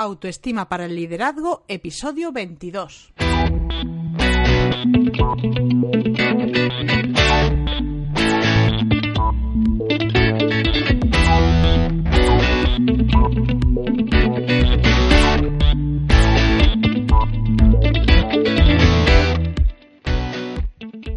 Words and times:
Autoestima 0.00 0.68
para 0.68 0.84
el 0.84 0.94
liderazgo, 0.94 1.64
episodio 1.66 2.30
22. 2.30 3.12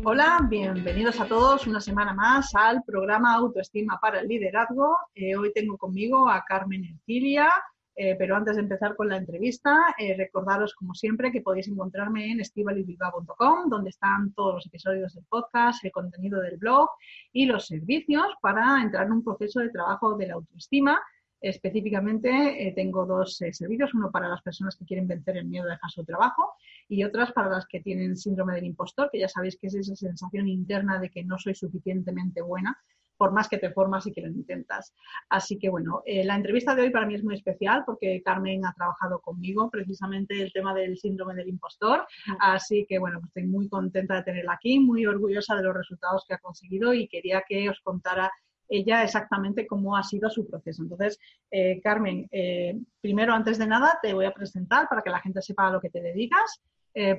Hola, 0.03 0.39
bienvenidos 0.50 1.20
a 1.20 1.27
todos 1.27 1.67
una 1.67 1.80
semana 1.80 2.16
más 2.16 2.55
al 2.55 2.81
programa 2.84 3.36
Autoestima 3.36 4.00
para 4.02 4.22
el 4.22 4.27
Liderazgo. 4.27 4.98
Eh, 5.13 5.36
hoy 5.36 5.53
tengo 5.53 5.77
conmigo 5.77 6.27
a 6.27 6.44
Carmen 6.44 6.84
Ercilia, 6.84 7.52
eh, 7.95 8.16
pero 8.18 8.36
antes 8.36 8.55
de 8.55 8.62
empezar 8.62 8.95
con 8.95 9.09
la 9.09 9.18
entrevista, 9.18 9.77
eh, 9.98 10.16
recordaros 10.16 10.73
como 10.76 10.94
siempre 10.94 11.31
que 11.31 11.41
podéis 11.41 11.68
encontrarme 11.68 12.31
en 12.31 12.39
estivalibilbao.com, 12.39 13.70
donde 13.70 13.89
están 13.89 14.33
todos 14.33 14.56
los 14.56 14.66
episodios 14.66 15.14
del 15.14 15.25
podcast, 15.25 15.83
el 15.83 15.92
contenido 15.92 16.39
del 16.42 16.58
blog 16.58 16.89
y 17.33 17.45
los 17.45 17.67
servicios 17.67 18.28
para 18.42 18.81
entrar 18.81 19.08
en 19.08 19.14
un 19.14 19.23
proceso 19.23 19.59
de 19.59 19.70
trabajo 19.70 20.16
de 20.16 20.28
la 20.28 20.36
autoestima. 20.36 21.02
Específicamente 21.42 22.67
eh, 22.67 22.72
tengo 22.73 23.06
dos 23.06 23.36
servicios, 23.38 23.94
uno 23.94 24.11
para 24.11 24.30
las 24.30 24.42
personas 24.44 24.76
que 24.78 24.86
quieren 24.86 25.08
vencer 25.08 25.38
el 25.38 25.45
miedo 25.45 25.66
de 25.66 25.72
dejar 25.72 25.89
su 25.89 26.05
trabajo 26.05 26.53
y 26.88 27.03
otras 27.03 27.31
para 27.33 27.50
las 27.50 27.66
que 27.66 27.81
tienen 27.81 28.16
síndrome 28.16 28.53
del 28.53 28.66
impostor, 28.66 29.09
que 29.11 29.20
ya 29.20 29.28
sabéis 29.28 29.58
que 29.58 29.67
es 29.67 29.76
esa 29.76 29.95
sensación 29.95 30.48
interna 30.48 31.00
de 31.00 31.09
que 31.09 31.23
no 31.23 31.38
soy 31.39 31.55
suficientemente 31.55 32.42
buena 32.42 32.78
por 33.22 33.33
más 33.33 33.47
que 33.47 33.59
te 33.59 33.69
formas 33.69 34.08
y 34.08 34.11
que 34.11 34.22
lo 34.22 34.30
intentas. 34.30 34.95
Así 35.30 35.59
que 35.59 35.69
bueno, 35.69 36.02
eh, 36.08 36.23
la 36.23 36.36
entrevista 36.36 36.73
de 36.73 36.81
hoy 36.81 36.89
para 36.89 37.05
mí 37.05 37.14
es 37.14 37.23
muy 37.23 37.36
especial 37.36 37.83
porque 37.86 38.19
Carmen 38.25 38.66
ha 38.66 38.73
trabajado 38.73 39.19
conmigo 39.19 39.69
precisamente 39.69 40.41
el 40.41 40.52
tema 40.52 40.73
del 40.73 40.97
síndrome 40.97 41.36
del 41.36 41.49
impostor. 41.49 42.08
Así 42.39 42.83
que 42.89 42.97
bueno, 42.97 43.19
pues 43.19 43.27
estoy 43.27 43.44
muy 43.44 43.69
contenta 43.69 44.16
de 44.16 44.23
tenerla 44.23 44.53
aquí, 44.53 44.80
muy 44.80 45.05
orgullosa 45.05 45.55
de 45.55 45.61
los 45.61 45.75
resultados 45.75 46.25
que 46.27 46.33
ha 46.33 46.39
conseguido 46.39 46.95
y 46.95 47.08
quería 47.08 47.44
que 47.47 47.69
os 47.69 47.80
contara 47.81 48.31
ella 48.67 49.03
exactamente 49.03 49.67
cómo 49.67 49.95
ha 49.95 50.02
sido 50.02 50.27
su 50.31 50.47
proceso. 50.47 50.81
Entonces, 50.81 51.19
eh, 51.52 51.80
Carmen, 51.83 52.27
eh, 52.31 52.75
primero, 53.02 53.33
antes 53.36 53.59
de 53.59 53.67
nada, 53.67 53.99
te 54.02 54.16
voy 54.16 54.25
a 54.25 54.33
presentar 54.33 54.89
para 54.89 55.03
que 55.03 55.11
la 55.11 55.19
gente 55.19 55.44
sepa 55.44 55.67
a 55.67 55.72
lo 55.72 55.80
que 55.80 55.92
te 55.92 56.02
dedicas, 56.02 56.59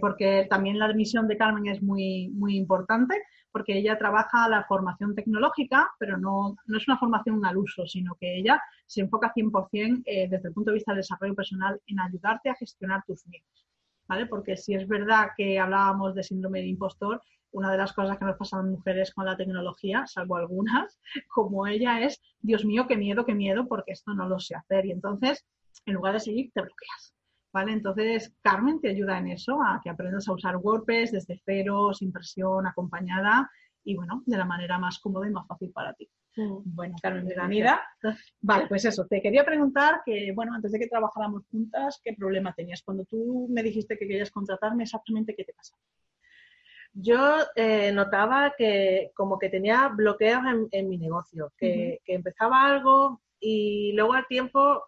porque 0.02 0.46
también 0.50 0.78
la 0.78 0.92
misión 0.92 1.26
de 1.26 1.38
Carmen 1.38 1.66
es 1.66 1.80
muy, 1.80 2.28
muy 2.28 2.56
importante 2.56 3.22
porque 3.52 3.76
ella 3.76 3.98
trabaja 3.98 4.48
la 4.48 4.64
formación 4.64 5.14
tecnológica, 5.14 5.90
pero 5.98 6.16
no, 6.16 6.56
no 6.66 6.78
es 6.78 6.88
una 6.88 6.98
formación 6.98 7.44
al 7.44 7.58
uso, 7.58 7.86
sino 7.86 8.14
que 8.16 8.38
ella 8.38 8.60
se 8.86 9.02
enfoca 9.02 9.32
100% 9.34 10.02
eh, 10.06 10.28
desde 10.28 10.48
el 10.48 10.54
punto 10.54 10.70
de 10.70 10.76
vista 10.76 10.92
del 10.92 11.00
desarrollo 11.00 11.34
personal 11.34 11.80
en 11.86 12.00
ayudarte 12.00 12.50
a 12.50 12.54
gestionar 12.54 13.02
tus 13.06 13.26
miedos. 13.26 13.66
¿vale? 14.08 14.26
Porque 14.26 14.56
si 14.56 14.74
es 14.74 14.86
verdad 14.88 15.28
que 15.36 15.58
hablábamos 15.58 16.14
de 16.14 16.22
síndrome 16.22 16.60
de 16.60 16.68
impostor, 16.68 17.22
una 17.52 17.70
de 17.70 17.78
las 17.78 17.92
cosas 17.92 18.18
que 18.18 18.24
nos 18.24 18.36
pasan 18.36 18.70
mujeres 18.70 19.12
con 19.12 19.26
la 19.26 19.36
tecnología, 19.36 20.06
salvo 20.06 20.36
algunas, 20.36 20.98
como 21.28 21.66
ella, 21.66 22.00
es, 22.00 22.20
Dios 22.40 22.64
mío, 22.64 22.86
qué 22.88 22.96
miedo, 22.96 23.24
qué 23.24 23.34
miedo, 23.34 23.68
porque 23.68 23.92
esto 23.92 24.14
no 24.14 24.28
lo 24.28 24.38
sé 24.38 24.54
hacer. 24.54 24.86
Y 24.86 24.92
entonces, 24.92 25.44
en 25.86 25.94
lugar 25.94 26.14
de 26.14 26.20
seguir, 26.20 26.50
te 26.52 26.62
bloqueas. 26.62 27.14
¿Vale? 27.52 27.72
Entonces, 27.72 28.34
Carmen 28.40 28.80
te 28.80 28.90
ayuda 28.90 29.18
en 29.18 29.28
eso, 29.28 29.62
a 29.62 29.80
que 29.82 29.90
aprendas 29.90 30.28
a 30.28 30.32
usar 30.32 30.56
WordPress 30.56 31.12
desde 31.12 31.40
cero, 31.44 31.92
sin 31.92 32.10
presión, 32.12 32.66
acompañada 32.66 33.50
y, 33.84 33.94
bueno, 33.94 34.22
de 34.26 34.36
la 34.36 34.44
manera 34.44 34.78
más 34.78 34.98
cómoda 34.98 35.28
y 35.28 35.30
más 35.32 35.46
fácil 35.46 35.70
para 35.72 35.92
ti. 35.94 36.08
Mm. 36.36 36.62
Bueno, 36.64 36.96
Carmen, 37.02 37.26
bienvenida. 37.26 37.82
Vale, 38.40 38.66
pues 38.66 38.84
eso, 38.84 39.06
te 39.06 39.20
quería 39.20 39.44
preguntar 39.44 40.00
que, 40.04 40.32
bueno, 40.34 40.54
antes 40.54 40.72
de 40.72 40.78
que 40.78 40.88
trabajáramos 40.88 41.44
juntas, 41.50 42.00
¿qué 42.02 42.14
problema 42.14 42.54
tenías? 42.54 42.82
Cuando 42.82 43.04
tú 43.04 43.48
me 43.50 43.62
dijiste 43.62 43.98
que 43.98 44.08
querías 44.08 44.30
contratarme, 44.30 44.84
exactamente 44.84 45.34
qué 45.36 45.44
te 45.44 45.52
pasaba. 45.52 45.80
Yo 46.94 47.38
eh, 47.56 47.90
notaba 47.92 48.52
que 48.56 49.12
como 49.14 49.38
que 49.38 49.48
tenía 49.48 49.88
bloqueos 49.88 50.42
en, 50.72 50.88
mi 50.90 50.98
negocio, 50.98 51.50
que, 51.56 52.00
que 52.04 52.14
empezaba 52.14 52.66
algo 52.66 53.22
y 53.40 53.92
luego 53.94 54.12
al 54.12 54.26
tiempo 54.26 54.82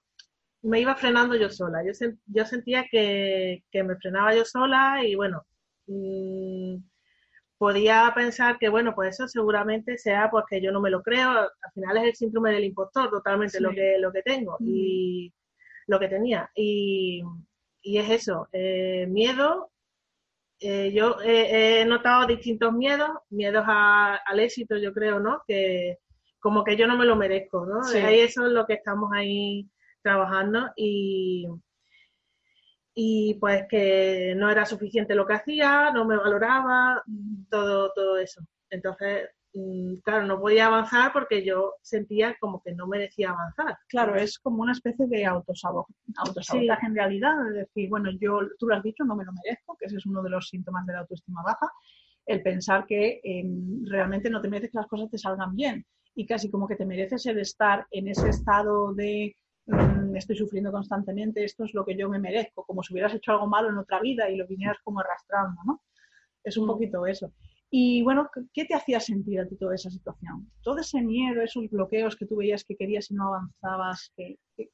me 0.65 0.81
iba 0.81 0.97
frenando 0.97 1.37
yo 1.37 1.51
sola. 1.51 1.83
Yo, 1.85 1.93
yo 2.27 2.45
sentía 2.47 2.87
que, 2.91 3.63
me 3.73 3.97
frenaba 3.97 4.35
yo 4.35 4.45
sola 4.45 5.05
y 5.05 5.15
bueno, 5.15 5.45
mm, 5.87 6.77
podía 7.59 8.11
pensar 8.15 8.59
que 8.59 8.69
bueno, 8.69 8.95
pues 8.95 9.15
eso 9.15 9.29
seguramente 9.29 9.99
sea 9.99 10.31
porque 10.31 10.63
yo 10.63 10.73
no 10.73 10.81
me 10.81 10.91
lo 10.91 11.03
creo. 11.03 11.31
Al 11.31 11.73
final 11.75 11.99
es 11.99 12.05
el 12.05 12.15
síndrome 12.15 12.53
del 12.53 12.65
impostor 12.65 13.11
totalmente 13.11 13.61
lo, 13.61 13.71
que, 13.71 13.99
lo 13.99 14.11
que 14.11 14.23
tengo 14.23 14.57
y 14.61 15.33
lo 15.87 16.01
que 16.01 16.09
tenía. 16.09 16.51
Y, 16.55 17.23
es 17.83 18.11
eso, 18.11 18.49
eh, 18.53 19.07
miedo. 19.07 19.71
Eh, 20.61 20.93
yo 20.95 21.17
he 21.23 21.85
notado 21.85 22.27
distintos 22.27 22.73
miedos, 22.73 23.11
miedos 23.29 23.65
al 23.67 24.41
éxito, 24.41 24.79
yo 24.79 24.95
creo, 24.95 25.21
¿no? 25.21 25.43
Que 25.47 25.99
como 26.41 26.65
que 26.65 26.77
yo 26.77 26.87
no 26.87 26.97
me 26.97 27.05
lo 27.05 27.17
merezco, 27.17 27.67
¿no? 27.67 27.81
Ahí 27.87 28.21
eso 28.21 28.47
es 28.47 28.53
lo 28.53 28.65
que 28.67 28.75
estamos 28.75 29.11
ahí 29.13 29.69
trabajando 30.05 30.71
y, 30.77 31.49
y 32.95 33.35
pues 33.41 33.65
que 33.69 34.35
no 34.37 34.51
era 34.51 34.67
suficiente 34.67 35.15
lo 35.15 35.27
que 35.27 35.35
hacía, 35.35 35.91
no 35.91 36.05
me 36.05 36.17
valoraba, 36.17 37.03
todo, 37.51 37.91
todo 37.95 38.19
eso. 38.19 38.43
Entonces, 38.71 39.31
mm, 39.55 39.97
claro, 40.05 40.27
no 40.27 40.39
podía 40.39 40.67
avanzar 40.67 41.13
porque 41.13 41.45
yo 41.45 41.75
sentía 41.83 42.37
como 42.39 42.63
que 42.63 42.73
no 42.73 42.87
merecía 42.87 43.31
avanzar. 43.31 43.79
Claro, 43.89 44.15
es 44.15 44.39
como 44.39 44.63
una 44.63 44.73
especie 44.73 45.07
de 45.07 45.25
autosabotaje, 45.25 45.95
autosabotaje 46.17 46.87
en 46.87 46.95
realidad, 46.95 47.49
es 47.49 47.55
decir, 47.55 47.89
bueno, 47.89 48.11
yo, 48.21 48.41
tú 48.59 48.69
lo 48.69 48.77
has 48.77 48.83
dicho, 48.83 49.05
no 49.05 49.17
me 49.17 49.25
lo 49.25 49.33
merezco, 49.33 49.77
que 49.79 49.87
ese 49.87 49.97
es 49.97 50.07
uno 50.07 50.23
de 50.23 50.31
los 50.31 50.49
síntomas 50.49 50.87
de 50.87 50.93
la 50.93 51.01
autoestima 51.01 51.43
baja, 51.43 51.73
el 52.27 52.43
pensar 52.43 52.87
que 52.87 53.21
em, 53.23 53.85
realmente 53.87 54.31
no 54.31 54.41
te 54.41 54.49
mereces 54.49 54.71
que 54.71 54.79
las 54.79 54.87
cosas 54.87 55.11
te 55.11 55.19
salgan 55.19 55.55
bien 55.55 55.85
y 56.15 56.27
casi 56.27 56.51
como 56.51 56.69
que 56.69 56.77
te 56.77 56.87
mereces 56.87 57.27
el 57.27 57.39
estar 57.39 57.87
en 57.91 58.09
ese 58.09 58.29
estado 58.29 58.95
de 58.95 59.37
Mm, 59.67 60.17
estoy 60.17 60.37
sufriendo 60.37 60.71
constantemente, 60.71 61.45
esto 61.45 61.65
es 61.65 61.73
lo 61.75 61.85
que 61.85 61.97
yo 61.97 62.09
me 62.09 62.19
merezco, 62.19 62.65
como 62.65 62.83
si 62.83 62.93
hubieras 62.93 63.15
hecho 63.15 63.33
algo 63.33 63.47
malo 63.47 63.71
en 63.71 63.79
otra 63.79 64.01
vida 64.01 64.29
y 64.29 64.37
lo 64.37 64.47
vinieras 64.47 64.79
como 64.85 65.01
arrastrando, 65.01 65.61
¿no? 65.65 65.83
Es 66.43 66.57
un 66.57 66.65
mm. 66.65 66.69
poquito 66.69 67.07
eso. 67.07 67.33
Y 67.71 68.03
bueno, 68.03 68.31
¿qué 68.53 68.67
te 68.67 68.75
hacía 68.75 69.01
sentir 69.01 69.41
a 69.41 69.49
ti 69.49 69.57
toda 69.57 69.75
esa 69.75 69.91
situación? 69.91 70.49
Todo 70.63 70.79
ese 70.79 71.01
miedo, 71.03 71.43
esos 71.43 71.69
bloqueos 71.71 72.15
que 72.15 72.27
tú 72.27 72.37
veías 72.37 72.63
que 72.63 72.77
querías 72.77 73.11
y 73.11 73.15
no 73.15 73.35
avanzabas, 73.35 74.13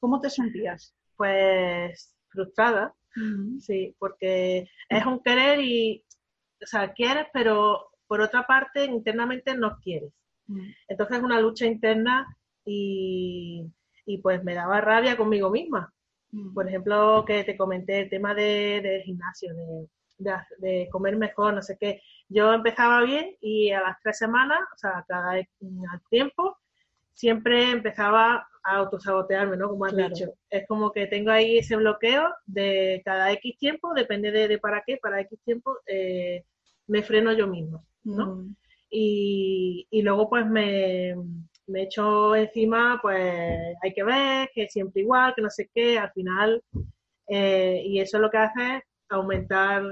¿cómo 0.00 0.20
te 0.20 0.28
sentías? 0.28 0.94
Pues 1.16 2.14
frustrada, 2.28 2.94
sí, 3.58 3.94
porque 3.98 4.68
es 4.88 5.06
un 5.06 5.20
querer 5.20 5.60
y, 5.60 6.04
o 6.62 6.66
sea, 6.66 6.92
quieres, 6.92 7.26
pero 7.32 7.90
por 8.06 8.20
otra 8.20 8.46
parte, 8.46 8.84
internamente 8.84 9.56
no 9.56 9.78
quieres. 9.80 10.12
Mm. 10.46 10.70
Entonces 10.88 11.16
es 11.18 11.22
una 11.22 11.40
lucha 11.40 11.64
interna 11.64 12.26
y 12.66 13.64
y 14.06 14.18
pues 14.18 14.42
me 14.44 14.54
daba 14.54 14.80
rabia 14.80 15.16
conmigo 15.16 15.50
misma. 15.50 15.92
Mm. 16.32 16.54
Por 16.54 16.68
ejemplo, 16.68 17.24
que 17.26 17.44
te 17.44 17.56
comenté 17.56 18.00
el 18.00 18.10
tema 18.10 18.34
de, 18.34 18.80
del 18.82 19.02
gimnasio, 19.02 19.54
de, 19.54 20.34
de, 20.58 20.88
comer 20.90 21.16
mejor, 21.16 21.54
no 21.54 21.62
sé 21.62 21.76
qué. 21.78 22.02
Yo 22.28 22.52
empezaba 22.52 23.02
bien 23.02 23.36
y 23.40 23.70
a 23.70 23.80
las 23.80 23.96
tres 24.02 24.18
semanas, 24.18 24.60
o 24.74 24.78
sea, 24.78 25.04
cada 25.08 25.40
tiempo, 26.08 26.58
siempre 27.14 27.70
empezaba 27.70 28.46
a 28.62 28.76
autosabotearme, 28.76 29.56
¿no? 29.56 29.68
Como 29.68 29.84
has 29.84 29.96
dicho. 29.96 30.34
Es 30.48 30.66
como 30.66 30.92
que 30.92 31.06
tengo 31.06 31.30
ahí 31.30 31.58
ese 31.58 31.76
bloqueo 31.76 32.28
de 32.46 33.02
cada 33.04 33.32
X 33.32 33.58
tiempo, 33.58 33.92
depende 33.94 34.30
de, 34.30 34.58
para 34.58 34.82
qué, 34.86 34.98
para 34.98 35.20
X 35.22 35.38
tiempo, 35.44 35.76
eh, 35.86 36.44
me 36.86 37.02
freno 37.02 37.32
yo 37.32 37.46
misma, 37.46 37.82
¿no? 38.04 38.36
Mm. 38.36 38.56
Y, 38.90 39.86
y 39.90 40.02
luego 40.02 40.28
pues 40.28 40.46
me, 40.46 41.14
me 41.70 41.82
echo 41.82 42.34
encima, 42.36 42.98
pues 43.00 43.76
hay 43.82 43.92
que 43.94 44.04
ver, 44.04 44.50
que 44.54 44.68
siempre 44.68 45.02
igual, 45.02 45.34
que 45.34 45.42
no 45.42 45.50
sé 45.50 45.70
qué, 45.74 45.98
al 45.98 46.12
final, 46.12 46.62
eh, 47.28 47.82
y 47.84 48.00
eso 48.00 48.18
lo 48.18 48.30
que 48.30 48.38
hace 48.38 48.76
es 48.76 48.82
aumentar 49.08 49.82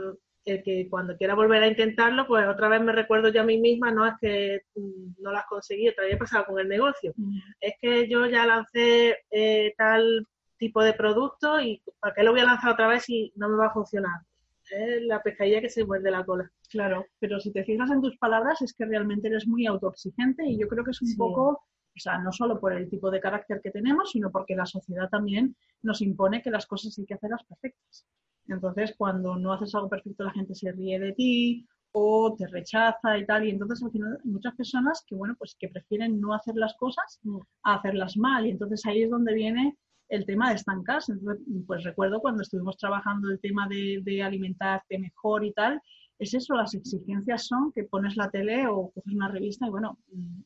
el 0.45 0.63
que 0.63 0.89
cuando 0.89 1.17
quiera 1.17 1.35
volver 1.35 1.63
a 1.63 1.69
intentarlo, 1.69 2.27
pues 2.27 2.47
otra 2.47 2.69
vez 2.69 2.81
me 2.81 2.93
recuerdo 2.93 3.29
yo 3.29 3.43
a 3.43 3.45
mí 3.45 3.59
misma, 3.59 3.91
no 3.91 4.07
es 4.07 4.15
que 4.21 4.61
mm, 4.75 5.23
no 5.23 5.33
las 5.33 5.47
conseguí, 5.47 5.89
otra 5.89 6.05
vez 6.05 6.15
he 6.15 6.19
pasado 6.19 6.47
con 6.47 6.59
el 6.59 6.69
negocio, 6.69 7.13
es 7.61 7.75
que 7.81 8.09
yo 8.09 8.27
ya 8.27 8.47
lancé 8.47 9.19
eh, 9.31 9.75
tal 9.77 10.27
tipo 10.57 10.83
de 10.83 10.95
producto 10.95 11.61
y 11.61 11.83
¿para 12.01 12.15
qué 12.15 12.23
lo 12.23 12.33
voy 12.33 12.41
a 12.41 12.45
lanzar 12.45 12.73
otra 12.73 12.89
vez 12.89 13.05
si 13.05 13.33
no 13.37 13.49
me 13.49 13.57
va 13.57 13.67
a 13.67 13.73
funcionar? 13.73 14.21
Es 14.71 15.03
la 15.03 15.23
pescadilla 15.23 15.61
que 15.61 15.69
se 15.69 15.85
muerde 15.85 16.11
la 16.11 16.25
cola. 16.25 16.51
Claro, 16.71 17.07
pero 17.19 17.41
si 17.41 17.53
te 17.53 17.65
fijas 17.65 17.91
en 17.91 18.03
tus 18.03 18.17
palabras 18.19 18.61
es 18.63 18.75
que 18.75 18.85
realmente 18.85 19.29
eres 19.29 19.47
muy 19.47 19.67
autoexigente 19.67 20.45
y 20.47 20.59
yo 20.59 20.69
creo 20.69 20.85
que 20.85 20.91
es 20.91 21.03
un 21.03 21.17
poco, 21.17 21.49
o 21.51 22.01
sea, 22.01 22.19
no 22.19 22.33
solo 22.33 22.61
por 22.61 22.73
el 22.73 22.89
tipo 22.91 23.11
de 23.11 23.21
carácter 23.21 23.61
que 23.63 23.71
tenemos, 23.71 24.11
sino 24.11 24.31
porque 24.31 24.55
la 24.55 24.67
sociedad 24.67 25.09
también 25.09 25.57
nos 25.83 26.03
impone 26.03 26.43
que 26.43 26.51
las 26.51 26.67
cosas 26.67 26.99
hay 26.99 27.07
que 27.07 27.15
hacerlas 27.15 27.45
perfectas. 27.45 28.07
Entonces, 28.49 28.95
cuando 28.97 29.37
no 29.37 29.53
haces 29.53 29.75
algo 29.75 29.89
perfecto, 29.89 30.25
la 30.25 30.33
gente 30.33 30.55
se 30.55 30.73
ríe 30.73 30.99
de 30.99 31.13
ti 31.13 31.67
o 31.93 32.35
te 32.37 32.47
rechaza 32.47 33.19
y 33.19 33.27
tal. 33.27 33.47
Y 33.47 33.51
entonces 33.51 33.83
al 33.83 33.91
final 33.91 34.19
muchas 34.25 34.55
personas 34.55 35.05
que, 35.07 35.15
bueno, 35.15 35.35
pues 35.39 35.57
que 35.59 35.69
prefieren 35.69 36.21
no 36.21 36.35
hacer 36.35 36.55
las 36.57 36.75
cosas 36.77 37.21
a 37.63 37.75
hacerlas 37.75 38.17
mal. 38.17 38.47
Y 38.47 38.51
entonces 38.51 38.85
ahí 38.87 39.03
es 39.03 39.11
donde 39.11 39.35
viene 39.35 39.77
el 40.09 40.25
tema 40.27 40.51
de 40.51 40.57
estancarse. 40.57 41.13
Entonces, 41.13 41.45
pues 41.67 41.85
recuerdo 41.85 42.21
cuando 42.21 42.43
estuvimos 42.43 42.77
trabajando 42.77 43.31
el 43.31 43.41
tema 43.41 43.69
de, 43.69 44.01
de 44.03 44.23
alimentarte 44.23 44.99
mejor 44.99 45.45
y 45.45 45.53
tal, 45.53 45.81
es 46.19 46.35
eso, 46.35 46.55
las 46.55 46.75
exigencias 46.75 47.47
son 47.47 47.73
que 47.73 47.85
pones 47.85 48.17
la 48.17 48.29
tele 48.31 48.67
o 48.67 48.91
coges 48.91 49.15
una 49.15 49.29
revista 49.29 49.67
y 49.67 49.71
bueno, 49.71 49.99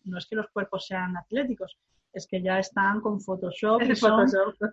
no 0.05 0.19
es 0.19 0.27
que 0.27 0.37
los 0.37 0.49
cuerpos 0.49 0.87
sean 0.87 1.17
atléticos, 1.17 1.79
es 2.13 2.27
que 2.27 2.43
ya 2.43 2.59
están 2.59 3.01
con 3.01 3.21
Photoshop 3.21 3.83
y 3.83 3.97
son 3.97 4.27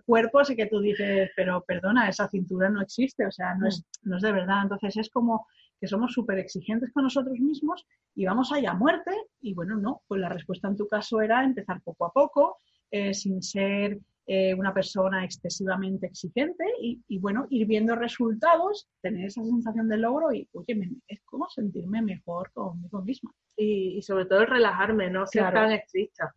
cuerpos 0.04 0.50
y 0.50 0.56
que 0.56 0.66
tú 0.66 0.80
dices, 0.80 1.30
pero 1.34 1.64
perdona, 1.66 2.08
esa 2.08 2.28
cintura 2.28 2.68
no 2.68 2.82
existe, 2.82 3.26
o 3.26 3.30
sea, 3.30 3.54
no 3.54 3.66
es, 3.68 3.84
no 4.02 4.16
es 4.16 4.22
de 4.22 4.32
verdad. 4.32 4.62
Entonces 4.62 4.96
es 4.98 5.10
como 5.10 5.46
que 5.80 5.86
somos 5.86 6.12
súper 6.12 6.38
exigentes 6.38 6.92
con 6.92 7.04
nosotros 7.04 7.38
mismos 7.38 7.86
y 8.14 8.26
vamos 8.26 8.52
allá 8.52 8.72
a 8.72 8.74
muerte. 8.74 9.12
Y 9.40 9.54
bueno, 9.54 9.76
no, 9.76 10.02
pues 10.06 10.20
la 10.20 10.28
respuesta 10.28 10.68
en 10.68 10.76
tu 10.76 10.86
caso 10.86 11.22
era 11.22 11.42
empezar 11.42 11.80
poco 11.82 12.04
a 12.04 12.12
poco, 12.12 12.58
eh, 12.90 13.14
sin 13.14 13.42
ser 13.42 13.98
eh, 14.32 14.54
una 14.54 14.72
persona 14.72 15.24
excesivamente 15.24 16.06
exigente 16.06 16.64
y, 16.80 17.18
bueno, 17.18 17.48
ir 17.50 17.66
viendo 17.66 17.96
resultados, 17.96 18.88
tener 19.02 19.26
esa 19.26 19.42
sensación 19.42 19.88
de 19.88 19.96
logro 19.96 20.32
y, 20.32 20.48
oye, 20.52 20.88
es 21.08 21.20
como 21.24 21.48
sentirme 21.48 22.00
mejor 22.00 22.52
conmigo 22.52 23.02
misma. 23.02 23.32
Y, 23.56 24.00
sobre 24.02 24.26
todo 24.26 24.42
el 24.42 24.46
relajarme, 24.46 25.10
no 25.10 25.26
ser 25.26 25.52
tan 25.52 25.72
estricta. 25.72 26.32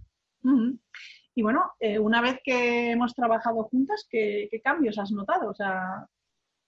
Y 1.36 1.44
bueno, 1.44 1.74
eh, 1.80 2.00
una 2.00 2.19
vez 2.19 2.40
que 2.44 2.90
hemos 2.90 3.13
trabajado 3.13 3.66
juntas, 3.66 4.07
¿qué, 4.10 4.48
¿qué, 4.50 4.60
cambios 4.60 4.98
has 4.98 5.12
notado? 5.12 5.51
O 5.51 5.54
sea, 5.54 6.07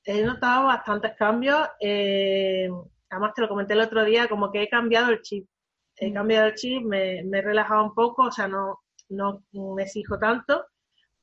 he 0.03 0.21
notado 0.23 0.67
bastantes 0.67 1.15
cambios. 1.17 1.67
Eh, 1.79 2.69
además, 3.09 3.33
te 3.33 3.41
lo 3.41 3.49
comenté 3.49 3.73
el 3.73 3.81
otro 3.81 4.05
día, 4.05 4.27
como 4.27 4.51
que 4.51 4.61
he 4.61 4.69
cambiado 4.69 5.09
el 5.09 5.23
chip. 5.23 5.47
He 5.95 6.11
mm. 6.11 6.13
cambiado 6.13 6.45
el 6.49 6.53
chip, 6.53 6.83
me, 6.83 7.21
he 7.21 7.41
relajado 7.41 7.83
un 7.83 7.95
poco, 7.95 8.25
o 8.25 8.31
sea, 8.31 8.47
no, 8.47 8.77
no 9.09 9.43
me 9.75 9.81
exijo 9.81 10.19
tanto, 10.19 10.63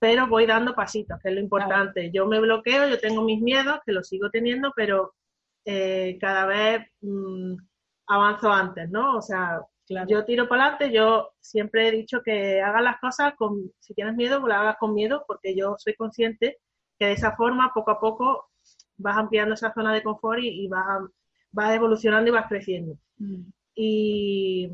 pero 0.02 0.26
voy 0.26 0.46
dando 0.46 0.74
pasitos, 0.74 1.16
que 1.22 1.28
es 1.28 1.34
lo 1.36 1.40
importante. 1.40 2.10
Yo 2.10 2.26
me 2.26 2.40
bloqueo, 2.40 2.88
yo 2.88 2.98
tengo 2.98 3.22
mis 3.22 3.40
miedos, 3.40 3.78
que 3.86 3.92
los 3.92 4.08
sigo 4.08 4.30
teniendo, 4.30 4.72
pero 4.74 5.14
eh, 5.64 6.18
cada 6.20 6.44
vez 6.44 6.84
mm, 7.02 7.54
avanzo 8.08 8.52
antes, 8.52 8.90
¿no? 8.90 9.18
O 9.18 9.22
sea, 9.22 9.60
yo 10.08 10.24
tiro 10.24 10.48
para 10.48 10.64
adelante, 10.64 10.92
yo 10.92 11.30
siempre 11.38 11.86
he 11.86 11.92
dicho 11.92 12.20
que 12.20 12.60
hagas 12.60 12.82
las 12.82 12.98
cosas 12.98 13.34
con, 13.36 13.70
si 13.78 13.94
tienes 13.94 14.16
miedo, 14.16 14.40
pues 14.40 14.48
las 14.48 14.62
hagas 14.62 14.76
con 14.80 14.92
miedo, 14.92 15.22
porque 15.24 15.54
yo 15.54 15.76
soy 15.78 15.94
consciente 15.94 16.58
que 16.98 17.06
de 17.06 17.12
esa 17.12 17.36
forma, 17.36 17.70
poco 17.72 17.92
a 17.92 18.00
poco, 18.00 18.48
vas 18.96 19.16
ampliando 19.16 19.54
esa 19.54 19.72
zona 19.72 19.94
de 19.94 20.02
confort 20.02 20.40
y, 20.42 20.66
vas, 20.66 21.00
vas, 21.52 21.76
evolucionando 21.76 22.28
y 22.28 22.32
vas 22.32 22.48
creciendo. 22.48 22.98
Mm. 23.18 23.42
Y, 23.76 24.68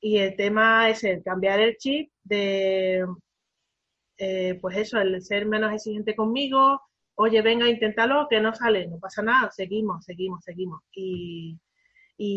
el 0.00 0.34
tema 0.34 0.90
es 0.90 1.04
el 1.04 1.22
cambiar 1.22 1.60
el 1.60 1.76
chip 1.76 2.10
de, 2.24 3.06
eh, 4.18 4.58
pues 4.60 4.76
eso, 4.76 5.00
el 5.00 5.20
ser 5.22 5.46
menos 5.46 5.72
exigente 5.72 6.14
conmigo, 6.16 6.80
oye, 7.14 7.42
venga, 7.42 7.68
inténtalo, 7.68 8.26
que 8.28 8.40
no 8.40 8.54
sale, 8.54 8.86
no 8.88 8.98
pasa 8.98 9.22
nada, 9.22 9.50
seguimos, 9.50 10.04
seguimos, 10.04 10.44
seguimos. 10.44 10.80
Y, 10.94 11.58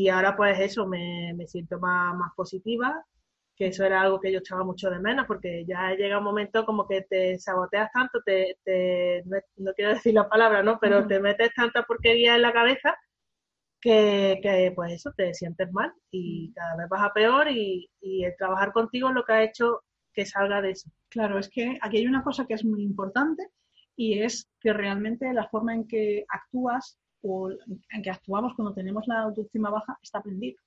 ahora 0.10 0.36
pues 0.36 0.60
eso, 0.60 0.88
me, 0.88 1.34
me 1.36 1.48
siento 1.48 1.80
más, 1.80 2.16
más 2.16 2.32
positiva, 2.36 3.06
que 3.56 3.68
eso 3.68 3.86
era 3.86 4.02
algo 4.02 4.20
que 4.20 4.32
yo 4.32 4.40
echaba 4.40 4.64
mucho 4.64 4.90
de 4.90 5.00
menos, 5.00 5.26
porque 5.28 5.66
ya 5.66 5.92
llega 5.96 6.18
un 6.18 6.24
momento 6.24 6.66
como 6.66 6.88
que 6.88 7.02
te 7.04 7.38
saboteas 7.40 7.92
tanto, 7.92 8.22
te, 8.26 8.58
te 8.64 9.24
no, 9.58 9.74
quiero 9.76 9.94
decir 9.94 10.14
la 10.14 10.28
palabra, 10.30 10.64
¿no? 10.64 10.80
Pero 10.80 11.08
te 11.08 11.20
metes 11.20 11.54
tanta 11.54 11.84
porquería 11.84 12.36
en 12.36 12.42
la 12.42 12.54
cabeza 12.54 12.96
que, 13.82 14.40
que, 14.42 14.74
pues 14.76 14.94
eso, 14.94 15.12
te 15.16 15.34
sientes 15.34 15.72
mal 15.72 15.94
y 16.12 16.52
cada 16.54 16.76
vez 16.78 16.90
vas 16.90 17.04
a 17.04 17.14
peor 17.14 17.50
y, 17.50 17.90
y 18.02 18.26
el 18.26 18.36
trabajar 18.38 18.74
contigo 18.74 19.10
es 19.10 19.16
lo 19.16 19.24
que 19.24 19.34
ha 19.34 19.44
hecho 19.44 19.84
que 20.16 20.26
salga 20.26 20.62
de 20.62 20.72
eso. 20.72 20.90
Claro, 21.10 21.38
es 21.38 21.50
que 21.50 21.78
aquí 21.82 21.98
hay 21.98 22.08
una 22.08 22.24
cosa 22.24 22.46
que 22.46 22.56
es 22.56 22.66
muy 22.66 22.82
importante 22.84 23.50
y 23.96 24.20
es 24.20 24.50
que 24.60 24.74
realmente 24.74 25.32
la 25.34 25.48
forma 25.50 25.74
en 25.74 25.88
que 25.88 26.26
actúas 26.30 26.98
o 27.22 27.50
en 27.52 28.02
que 28.02 28.10
actuamos 28.10 28.54
cuando 28.56 28.74
tenemos 28.74 29.08
la 29.08 29.22
autoestima 29.22 29.70
baja 29.70 29.98
está 30.02 30.20
aprendido 30.20 30.58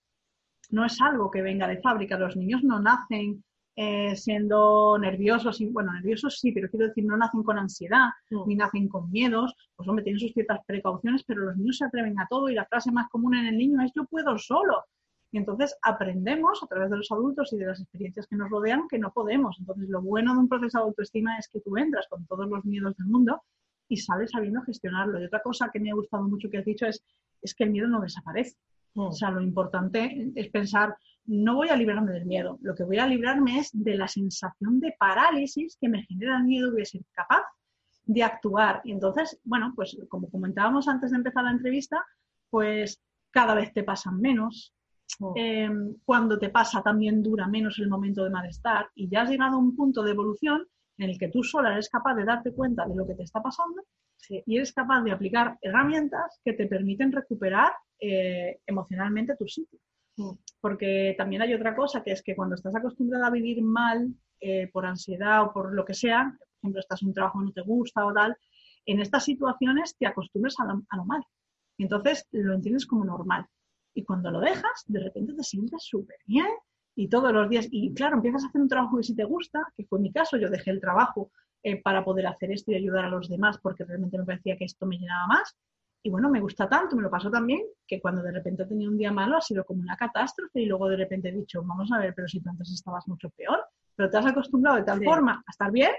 no 0.71 0.85
es 0.85 1.01
algo 1.01 1.31
que 1.31 1.43
venga 1.43 1.67
de 1.67 1.81
fábrica. 1.81 2.19
Los 2.19 2.37
niños 2.37 2.63
no 2.63 2.81
nacen 2.81 3.43
eh, 3.77 4.17
siendo 4.17 4.99
nerviosos, 4.99 5.61
bueno, 5.71 5.93
nerviosos 5.93 6.39
sí, 6.41 6.53
pero 6.53 6.69
quiero 6.69 6.89
decir, 6.89 7.05
no 7.05 7.17
nacen 7.17 7.43
con 7.43 7.59
ansiedad, 7.59 8.09
ni 8.47 8.57
nacen 8.57 8.89
con 8.89 9.11
miedos, 9.11 9.55
pues 9.77 9.89
hombre, 9.89 10.03
tienen 10.03 10.19
sus 10.19 10.33
ciertas 10.33 10.59
precauciones, 10.67 11.23
pero 11.25 11.43
los 11.43 11.57
niños 11.57 11.79
se 11.79 11.85
atreven 11.85 12.19
a 12.19 12.27
todo 12.29 12.49
y 12.49 12.55
la 12.55 12.67
frase 12.67 12.91
más 12.91 13.09
común 13.09 13.37
en 13.37 13.47
el 13.47 13.57
niño 13.57 13.81
es 13.83 13.93
yo 13.95 14.05
puedo 14.05 14.37
solo. 14.39 14.85
Y 15.31 15.39
entonces 15.39 15.77
aprendemos 15.83 16.63
a 16.63 16.67
través 16.67 16.91
de 16.91 16.97
los 16.97 17.11
adultos 17.13 17.53
y 17.53 17.59
de 17.59 17.67
las 17.67 17.81
experiencias 17.81 18.27
que 18.27 18.37
nos 18.37 18.51
rodean 18.51 18.89
que 18.89 18.99
no 18.99 19.13
podemos. 19.13 19.57
Entonces 19.59 19.89
lo 19.89 20.01
bueno 20.01 20.33
de 20.33 20.41
un 20.41 20.49
proceso 20.49 20.79
de 20.79 20.85
autoestima 20.85 21.39
es 21.39 21.49
que 21.49 21.61
tú 21.61 21.77
entras 21.77 22.07
con 22.09 22.27
todos 22.27 22.49
los 22.49 22.65
miedos 22.65 22.97
del 22.97 23.09
mundo 23.09 23.43
y 23.89 23.97
sales 23.99 24.31
sabiendo 24.31 24.63
gestionarlo. 24.63 25.21
Y 25.21 25.25
otra 25.25 25.43
cosa 25.43 25.71
que 25.73 25.81
me 25.81 25.91
ha 25.91 25.95
gustado 25.95 26.25
mucho 26.25 26.49
que 26.49 26.59
has 26.59 26.65
dicho 26.65 26.87
es, 26.87 27.03
es 27.43 27.55
que 27.55 27.65
el 27.65 27.71
miedo 27.71 27.89
no 27.89 28.01
desaparece. 28.01 28.57
O 28.95 29.13
sea, 29.13 29.31
lo 29.31 29.41
importante 29.41 30.33
es 30.35 30.49
pensar, 30.49 30.97
no 31.27 31.57
voy 31.57 31.69
a 31.69 31.77
librarme 31.77 32.13
del 32.13 32.27
miedo, 32.27 32.59
lo 32.63 32.75
que 32.75 32.85
voy 32.85 32.99
a 32.99 33.07
librarme 33.07 33.59
es 33.59 33.71
de 33.73 33.97
la 33.97 34.09
sensación 34.09 34.81
de 34.81 34.95
parálisis 34.99 35.77
que 35.81 35.89
me 35.89 36.03
genera 36.05 36.39
el 36.39 36.45
miedo, 36.45 36.73
a 36.81 36.85
ser 36.85 37.03
capaz 37.13 37.45
de 38.05 38.23
actuar. 38.25 38.81
Y 38.85 38.93
entonces, 38.93 39.39
bueno, 39.45 39.73
pues 39.77 39.97
como 40.09 40.31
comentábamos 40.31 40.89
antes 40.89 41.11
de 41.11 41.19
empezar 41.19 41.45
la 41.45 41.53
entrevista, 41.53 42.05
pues 42.51 43.01
cada 43.31 43.55
vez 43.55 43.73
te 43.73 43.85
pasan 43.85 44.21
menos. 44.21 44.75
Em, 45.35 45.97
cuando 46.05 46.39
te 46.39 46.49
pasa 46.49 46.81
también 46.81 47.23
dura 47.23 47.49
menos 47.49 47.79
el 47.81 47.89
momento 47.89 48.23
de 48.23 48.31
malestar 48.31 48.89
y 48.95 49.09
ya 49.09 49.23
has 49.23 49.31
llegado 49.31 49.57
a 49.57 49.59
un 49.59 49.75
punto 49.75 50.03
de 50.03 50.13
evolución 50.13 50.65
en 50.97 51.11
el 51.11 51.19
que 51.19 51.29
tú 51.29 51.43
sola 51.43 51.73
eres 51.73 51.89
capaz 51.89 52.15
de 52.15 52.25
darte 52.25 52.53
cuenta 52.53 52.87
de 52.87 52.95
lo 52.95 53.07
que 53.07 53.15
te 53.15 53.25
está 53.25 53.43
pasando 53.43 53.83
y 54.29 54.57
eres 54.57 54.73
capaz 54.73 55.03
de 55.03 55.13
aplicar 55.13 55.59
herramientas 55.63 56.41
que 56.45 56.53
te 56.53 56.67
permiten 56.67 57.13
recuperar 57.13 57.73
eh, 58.01 58.61
emocionalmente 58.67 59.37
tu 59.37 59.47
sitio. 59.47 59.79
Mm. 60.17 60.33
Porque 60.61 61.15
también 61.17 61.43
hay 61.43 61.55
otra 61.55 61.75
cosa, 61.75 62.03
que 62.03 62.13
es 62.13 62.23
que 62.23 62.37
cuando 62.37 62.55
estás 62.55 62.75
acostumbrada 62.75 63.29
a 63.29 63.31
vivir 63.31 63.63
mal 63.63 64.13
eh, 64.41 64.69
por 64.73 64.87
ansiedad 64.87 65.45
o 65.45 65.53
por 65.53 65.73
lo 65.73 65.85
que 65.85 65.95
sea, 65.95 66.37
por 66.39 66.49
ejemplo, 66.63 66.81
estás 66.81 67.03
en 67.03 67.09
un 67.09 67.15
trabajo 67.15 67.39
que 67.39 67.45
no 67.47 67.53
te 67.53 67.63
gusta 67.63 68.05
o 68.05 68.13
tal, 68.13 68.37
en 68.85 69.01
estas 69.01 69.25
situaciones 69.25 69.97
te 69.97 70.07
acostumbras 70.07 70.59
a 70.61 70.65
lo, 70.65 70.83
a 70.89 70.97
lo 70.97 71.05
mal. 71.05 71.23
Y 71.77 71.85
entonces 71.85 72.27
lo 72.33 72.55
entiendes 72.55 72.87
como 72.87 73.05
normal. 73.05 73.47
Y 73.95 74.05
cuando 74.05 74.31
lo 74.31 74.41
dejas, 74.41 74.85
de 74.87 75.01
repente 75.01 75.35
te 75.35 75.43
sientes 75.43 75.83
súper 75.83 76.19
bien 76.27 76.47
y 76.95 77.09
todos 77.09 77.33
los 77.33 77.49
días, 77.49 77.69
y 77.71 77.95
claro, 77.95 78.17
empiezas 78.17 78.43
a 78.45 78.49
hacer 78.49 78.61
un 78.61 78.69
trabajo 78.69 78.97
que 78.97 79.05
sí 79.05 79.15
te 79.15 79.25
gusta, 79.25 79.61
que 79.77 79.85
fue 79.85 80.01
mi 80.01 80.13
caso, 80.13 80.37
yo 80.37 80.51
dejé 80.51 80.73
el 80.73 80.81
trabajo 80.81 81.31
eh, 81.63 81.81
para 81.81 82.05
poder 82.05 82.27
hacer 82.27 82.51
esto 82.51 82.73
y 82.73 82.75
ayudar 82.75 83.05
a 83.05 83.09
los 83.09 83.29
demás 83.29 83.59
porque 83.59 83.85
realmente 83.85 84.19
me 84.19 84.25
parecía 84.25 84.57
que 84.57 84.65
esto 84.65 84.85
me 84.85 84.99
llenaba 84.99 85.27
más. 85.29 85.57
Y 86.03 86.11
bueno, 86.11 86.29
me 86.29 86.41
gusta 86.41 86.69
tanto, 86.69 86.97
me 86.97 87.03
lo 87.03 87.11
pasó 87.11 87.31
también, 87.31 87.63
que 87.87 88.01
cuando 88.01 88.23
de 88.23 88.33
repente 88.33 88.65
tenía 88.67 88.89
un 88.89 88.97
día 88.97 89.13
malo 89.13 89.37
ha 89.37 89.41
sido 89.41 89.65
como 89.65 89.81
una 89.81 89.97
catástrofe 89.97 90.61
y 90.61 90.67
luego 90.67 90.89
de 90.89 90.97
repente 90.97 91.29
he 91.29 91.33
dicho, 91.33 91.63
vamos 91.63 91.91
a 91.93 91.99
ver, 91.99 92.15
pero 92.15 92.29
si 92.29 92.41
tú 92.41 92.51
antes 92.51 92.71
estabas 92.71 93.07
mucho 93.07 93.31
peor, 93.31 93.65
pero 93.95 94.09
te 94.09 94.17
has 94.17 94.27
acostumbrado 94.27 94.79
de 94.79 94.85
tal 94.85 95.03
forma 95.03 95.43
a 95.47 95.51
estar 95.51 95.71
bien 95.71 95.91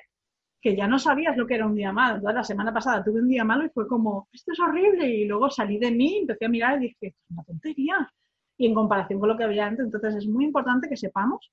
que 0.62 0.76
ya 0.76 0.88
no 0.88 1.00
sabías 1.00 1.38
lo 1.38 1.48
que 1.48 1.56
era 1.56 1.66
un 1.66 1.76
día 1.76 1.92
malo. 1.92 2.16
Entonces 2.16 2.36
la 2.36 2.44
semana 2.44 2.74
pasada 2.74 3.04
tuve 3.04 3.22
un 3.22 3.28
día 3.28 3.44
malo 3.44 3.66
y 3.66 3.70
fue 3.70 3.88
como, 3.88 4.28
esto 4.34 4.52
es 4.52 4.60
horrible 4.60 5.10
y 5.10 5.26
luego 5.26 5.50
salí 5.50 5.78
de 5.78 5.92
mí, 5.92 6.20
empecé 6.20 6.46
a 6.46 6.50
mirar 6.50 6.78
y 6.78 6.88
dije, 6.88 7.08
esto 7.08 7.22
es 7.24 7.32
una 7.32 7.44
tontería. 7.44 8.14
Y 8.58 8.68
en 8.68 8.74
comparación 8.74 9.20
con 9.20 9.30
lo 9.30 9.38
que 9.38 9.46
había 9.46 9.68
antes, 9.68 9.86
entonces 9.86 10.16
es 10.16 10.28
muy 10.28 10.46
importante 10.46 10.90
que 10.90 10.98
sepamos 10.98 11.52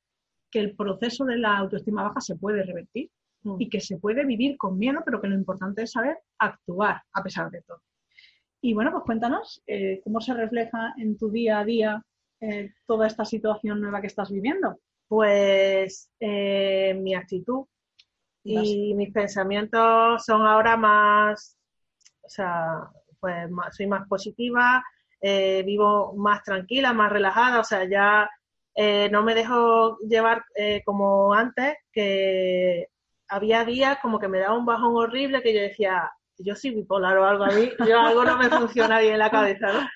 que 0.51 0.59
el 0.59 0.75
proceso 0.75 1.25
de 1.25 1.39
la 1.39 1.57
autoestima 1.59 2.03
baja 2.03 2.21
se 2.21 2.37
puede 2.37 2.65
revertir 2.65 3.11
mm. 3.43 3.57
y 3.61 3.69
que 3.69 3.81
se 3.81 3.99
puede 3.99 4.25
vivir 4.25 4.57
con 4.57 4.77
miedo, 4.79 5.01
pero 5.05 5.21
que 5.21 5.29
lo 5.29 5.37
importante 5.37 5.83
es 5.83 5.93
saber 5.93 6.19
actuar 6.39 7.03
a 7.13 7.23
pesar 7.23 7.51
de 7.51 7.63
todo. 7.63 7.81
Y 8.61 8.75
bueno, 8.75 8.91
pues 8.91 9.05
cuéntanos 9.05 9.63
eh, 9.67 10.01
cómo 10.03 10.21
se 10.21 10.35
refleja 10.35 10.95
en 10.99 11.17
tu 11.17 11.31
día 11.31 11.61
a 11.61 11.65
día 11.65 12.03
eh, 12.41 12.73
toda 12.87 13.07
esta 13.07 13.25
situación 13.25 13.81
nueva 13.81 14.01
que 14.01 14.09
estás 14.09 14.33
viviendo. 14.33 14.81
Pues 15.07 16.11
eh, 16.19 16.99
mi 17.01 17.15
actitud 17.15 17.67
y 18.47 18.95
mis 18.95 19.13
pensamientos 19.13 20.25
son 20.25 20.47
ahora 20.47 20.77
más, 20.77 21.59
o 22.23 22.29
sea, 22.29 22.89
pues 23.19 23.49
soy 23.73 23.87
más 23.87 24.07
positiva, 24.09 24.85
vivo 25.21 26.15
más 26.15 26.43
tranquila, 26.45 26.93
más 26.93 27.11
relajada, 27.11 27.61
o 27.61 27.65
sea, 27.65 27.85
ya 27.89 28.31
no 29.11 29.23
me 29.23 29.35
dejo 29.35 29.99
llevar 30.09 30.45
como 30.85 31.35
antes, 31.35 31.75
que 31.93 32.89
había 33.29 33.65
días 33.65 33.99
como 34.01 34.21
que 34.21 34.29
me 34.29 34.39
daba 34.39 34.57
un 34.57 34.67
bajón 34.67 34.95
horrible 34.95 35.43
que 35.43 35.53
yo 35.53 35.61
decía, 35.61 36.13
yo 36.39 36.55
soy 36.55 36.71
bipolar 36.71 37.19
o 37.19 37.25
algo 37.25 37.45
a 37.45 37.51
mí, 37.51 37.71
yo 37.89 37.99
algo 37.99 38.25
no 38.25 38.37
me 38.39 38.49
funciona 38.49 39.01
bien 39.01 39.15
en 39.15 39.19
la 39.19 39.31
cabeza, 39.31 39.73
¿no? 39.73 39.89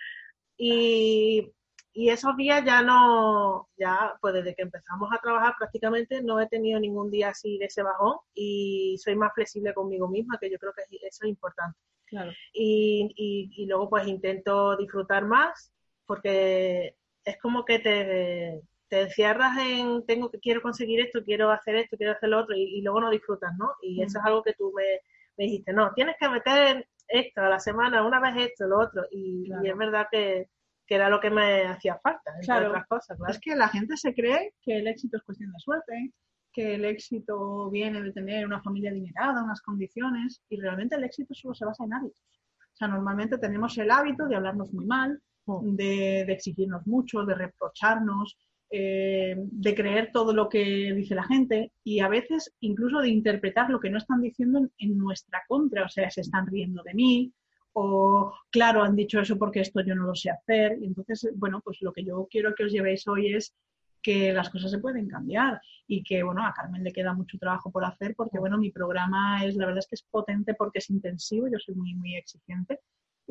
Y, 0.56 1.52
y 1.92 2.10
esos 2.10 2.36
días 2.36 2.64
ya 2.64 2.82
no, 2.82 3.68
ya 3.76 4.14
pues 4.20 4.34
desde 4.34 4.54
que 4.54 4.62
empezamos 4.62 5.10
a 5.12 5.18
trabajar 5.18 5.54
prácticamente 5.58 6.22
no 6.22 6.40
he 6.40 6.46
tenido 6.46 6.78
ningún 6.78 7.10
día 7.10 7.30
así 7.30 7.58
de 7.58 7.64
ese 7.64 7.82
bajón 7.82 8.18
y 8.32 8.96
soy 9.02 9.16
más 9.16 9.32
flexible 9.34 9.74
conmigo 9.74 10.08
misma, 10.08 10.38
que 10.40 10.50
yo 10.50 10.58
creo 10.58 10.72
que 10.72 10.82
eso 10.82 11.24
es 11.24 11.28
importante. 11.28 11.78
Claro. 12.06 12.32
Y, 12.52 13.12
y, 13.16 13.62
y 13.62 13.66
luego 13.66 13.88
pues 13.88 14.06
intento 14.06 14.76
disfrutar 14.76 15.24
más 15.24 15.72
porque 16.06 16.96
es 17.24 17.38
como 17.40 17.64
que 17.64 17.78
te, 17.80 18.62
te 18.88 19.02
encierras 19.02 19.58
en 19.58 20.06
tengo 20.06 20.30
que 20.30 20.38
quiero 20.38 20.62
conseguir 20.62 21.00
esto, 21.00 21.24
quiero 21.24 21.50
hacer 21.50 21.76
esto, 21.76 21.96
quiero 21.96 22.12
hacer 22.12 22.28
lo 22.28 22.40
otro 22.40 22.56
y, 22.56 22.80
luego 22.82 23.00
no 23.00 23.10
disfrutas, 23.10 23.52
¿no? 23.58 23.74
Y 23.82 24.02
eso 24.02 24.18
es 24.18 24.24
algo 24.24 24.42
que 24.42 24.54
tú 24.54 24.72
me, 24.74 25.00
me, 25.36 25.44
dijiste, 25.44 25.72
no, 25.72 25.92
tienes 25.94 26.16
que 26.18 26.28
meter 26.28 26.88
esto 27.08 27.40
a 27.40 27.48
la 27.48 27.58
semana, 27.60 28.06
una 28.06 28.20
vez 28.20 28.50
esto, 28.50 28.66
lo 28.66 28.80
otro 28.80 29.04
y, 29.10 29.48
y 29.62 29.68
es 29.68 29.76
verdad 29.76 30.06
que, 30.10 30.48
que, 30.90 30.96
era 30.96 31.08
lo 31.08 31.20
que 31.20 31.30
me 31.30 31.62
hacía 31.66 31.98
falta, 32.02 32.32
entre 32.34 32.46
claro. 32.46 32.68
otras 32.68 32.86
cosas. 32.88 33.16
Claro. 33.16 33.32
Es 33.32 33.38
que 33.38 33.54
la 33.54 33.68
gente 33.68 33.96
se 33.96 34.12
cree 34.12 34.54
que 34.60 34.78
el 34.78 34.88
éxito 34.88 35.16
es 35.16 35.22
cuestión 35.22 35.52
de 35.52 35.58
suerte, 35.60 36.12
que 36.52 36.74
el 36.74 36.84
éxito 36.84 37.70
viene 37.70 38.02
de 38.02 38.12
tener 38.12 38.44
una 38.44 38.60
familia 38.60 38.90
adinerada, 38.90 39.44
unas 39.44 39.62
condiciones 39.62 40.42
y 40.48 40.60
realmente 40.60 40.96
el 40.96 41.04
éxito 41.04 41.32
solo 41.32 41.54
se 41.54 41.64
basa 41.64 41.84
en 41.84 41.94
hábitos. 41.94 42.24
O 42.58 42.76
sea, 42.76 42.88
normalmente 42.88 43.38
tenemos 43.38 43.78
el 43.78 43.90
hábito 43.90 44.26
de 44.26 44.34
hablarnos 44.34 44.72
muy 44.72 44.84
mal, 44.84 45.20
de, 45.62 46.24
de, 46.26 46.32
exigirnos 46.32 46.86
mucho, 46.86 47.24
de 47.24 47.34
reprocharnos, 47.34 48.36
eh, 48.70 49.34
de 49.36 49.74
creer 49.74 50.10
todo 50.12 50.32
lo 50.32 50.48
que 50.48 50.92
dice 50.94 51.14
la 51.14 51.24
gente 51.24 51.72
y 51.82 52.00
a 52.00 52.08
veces 52.08 52.54
incluso 52.60 53.00
de 53.00 53.08
interpretar 53.08 53.68
lo 53.68 53.80
que 53.80 53.90
no 53.90 53.98
están 53.98 54.20
diciendo 54.20 54.58
en, 54.58 54.70
en, 54.78 54.96
nuestra 54.96 55.42
contra, 55.48 55.84
o 55.84 55.88
sea, 55.88 56.08
se 56.10 56.20
están 56.20 56.46
riendo 56.46 56.82
de 56.84 56.94
mí 56.94 57.32
o 57.72 58.32
claro, 58.50 58.82
han 58.82 58.96
dicho 58.96 59.20
eso 59.20 59.38
porque 59.38 59.60
esto 59.60 59.80
yo 59.82 59.94
no 59.94 60.04
lo 60.04 60.14
sé 60.14 60.30
hacer. 60.30 60.78
Y 60.80 60.86
entonces, 60.86 61.28
bueno, 61.36 61.60
pues 61.64 61.78
lo 61.80 61.92
que 61.92 62.04
yo 62.04 62.26
quiero 62.30 62.54
que 62.54 62.64
os 62.64 62.72
llevéis 62.72 63.06
hoy 63.08 63.34
es 63.34 63.54
que 64.02 64.32
las 64.32 64.50
cosas 64.50 64.70
se 64.70 64.78
pueden 64.78 65.08
cambiar 65.08 65.60
y 65.86 66.02
que, 66.02 66.22
bueno, 66.22 66.46
a 66.46 66.52
Carmen 66.52 66.82
le 66.82 66.92
queda 66.92 67.12
mucho 67.12 67.38
trabajo 67.38 67.70
por 67.70 67.84
hacer 67.84 68.14
porque, 68.16 68.38
bueno, 68.38 68.58
mi 68.58 68.70
programa 68.70 69.44
es, 69.44 69.56
la 69.56 69.66
verdad 69.66 69.80
es 69.80 69.88
que 69.88 69.96
es 69.96 70.02
potente 70.02 70.54
porque 70.54 70.78
es 70.78 70.90
intensivo, 70.90 71.48
yo 71.48 71.58
soy 71.58 71.74
muy, 71.74 71.94
muy 71.94 72.16
exigente 72.16 72.80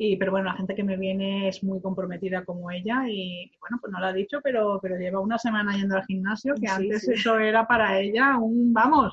y, 0.02 0.16
pero 0.16 0.30
bueno, 0.30 0.46
la 0.46 0.56
gente 0.56 0.74
que 0.74 0.82
me 0.82 0.96
viene 0.96 1.48
es 1.48 1.62
muy 1.62 1.78
comprometida 1.82 2.42
como 2.42 2.70
ella 2.70 3.04
y, 3.06 3.52
bueno, 3.60 3.76
pues 3.82 3.92
no 3.92 4.00
lo 4.00 4.06
ha 4.06 4.12
dicho, 4.14 4.40
pero, 4.42 4.78
pero 4.80 4.96
lleva 4.96 5.20
una 5.20 5.36
semana 5.36 5.76
yendo 5.76 5.94
al 5.94 6.06
gimnasio, 6.06 6.54
que 6.54 6.68
sí, 6.68 6.74
antes 6.74 7.02
sí. 7.02 7.12
eso 7.12 7.38
era 7.38 7.66
para 7.66 8.00
ella 8.00 8.38
un, 8.38 8.72
vamos, 8.72 9.12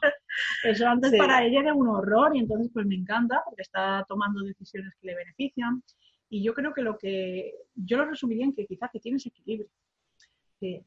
eso 0.64 0.88
antes 0.88 1.12
sí. 1.12 1.18
para 1.18 1.44
ella 1.44 1.60
era 1.60 1.74
un 1.74 1.90
horror 1.90 2.34
y 2.34 2.40
entonces 2.40 2.72
pues 2.74 2.86
me 2.86 2.96
encanta 2.96 3.42
porque 3.44 3.64
está 3.64 4.06
tomando 4.08 4.42
decisiones 4.46 4.94
que 5.02 5.08
le 5.08 5.16
benefician 5.16 5.84
y 6.30 6.42
yo 6.42 6.54
creo 6.54 6.74
que 6.74 6.84
lo 6.84 6.98
que, 6.98 7.52
yo 7.76 7.98
lo 7.98 8.06
resumiría 8.06 8.46
en 8.46 8.56
que 8.56 8.66
quizás 8.66 8.90
que 8.90 9.02
tienes 9.02 9.26
equilibrio, 9.26 9.68
que, 10.58 10.86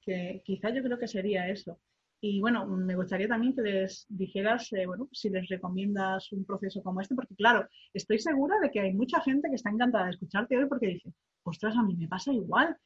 que 0.00 0.40
quizás 0.42 0.72
yo 0.74 0.82
creo 0.82 0.98
que 0.98 1.06
sería 1.06 1.50
eso. 1.50 1.78
Y 2.20 2.40
bueno, 2.40 2.66
me 2.66 2.96
gustaría 2.96 3.28
también 3.28 3.54
que 3.54 3.62
les 3.62 4.06
dijeras, 4.08 4.72
eh, 4.72 4.86
bueno, 4.86 5.08
si 5.12 5.30
les 5.30 5.48
recomiendas 5.48 6.32
un 6.32 6.44
proceso 6.44 6.82
como 6.82 7.00
este, 7.00 7.14
porque 7.14 7.36
claro, 7.36 7.68
estoy 7.94 8.18
segura 8.18 8.58
de 8.60 8.70
que 8.70 8.80
hay 8.80 8.92
mucha 8.92 9.20
gente 9.20 9.48
que 9.48 9.54
está 9.54 9.70
encantada 9.70 10.06
de 10.06 10.10
escucharte 10.10 10.56
hoy 10.56 10.66
porque 10.66 10.88
dice, 10.88 11.12
ostras, 11.44 11.76
a 11.76 11.82
mí 11.82 11.96
me 11.96 12.08
pasa 12.08 12.32
igual. 12.32 12.76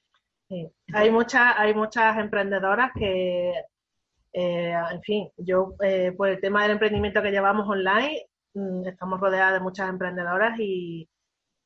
Sí. 0.48 0.68
Hay, 0.92 1.10
mucha, 1.10 1.58
hay 1.58 1.72
muchas 1.74 2.18
emprendedoras 2.18 2.90
que, 2.94 3.54
eh, 4.34 4.74
en 4.92 5.02
fin, 5.02 5.28
yo 5.38 5.76
eh, 5.82 6.12
por 6.12 6.28
el 6.28 6.40
tema 6.40 6.62
del 6.62 6.72
emprendimiento 6.72 7.22
que 7.22 7.30
llevamos 7.30 7.66
online, 7.66 8.26
mmm, 8.52 8.86
estamos 8.86 9.18
rodeadas 9.18 9.54
de 9.54 9.60
muchas 9.60 9.88
emprendedoras 9.88 10.58
y, 10.58 11.08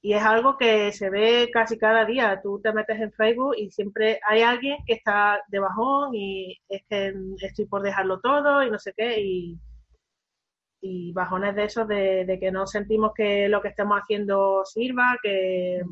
y 0.03 0.13
es 0.13 0.23
algo 0.23 0.57
que 0.57 0.93
se 0.93 1.11
ve 1.11 1.51
casi 1.53 1.79
cada 1.79 2.05
día. 2.05 2.41
Tú 2.43 2.61
te 2.63 2.73
metes 2.73 3.01
en 3.01 3.13
Facebook 3.13 3.55
y 3.57 3.71
siempre 3.71 4.21
hay 4.29 4.43
alguien 4.43 4.79
que 4.87 4.95
está 4.95 5.43
de 5.49 5.59
bajón 5.59 6.15
y 6.15 6.57
es 6.69 6.83
que 6.89 7.13
estoy 7.41 7.67
por 7.67 7.83
dejarlo 7.83 8.21
todo 8.21 8.63
y 8.63 8.71
no 8.71 8.79
sé 8.79 8.93
qué. 8.97 9.21
Y, 9.21 9.59
y 10.81 11.13
bajones 11.13 11.57
de 11.57 11.65
esos 11.65 11.89
de, 11.89 12.39
que 12.41 12.53
no 12.53 12.67
sentimos 12.67 13.13
que 13.15 13.49
lo 13.49 13.61
que 13.61 13.69
estemos 13.69 13.99
haciendo 13.99 14.65
sirva, 14.65 15.19
que, 15.23 15.83